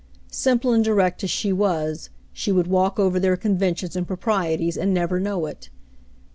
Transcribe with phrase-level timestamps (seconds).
[0.31, 4.95] Simple and direct as she was, she would walk over their conventions and proprieties, and
[4.95, 5.69] never know it.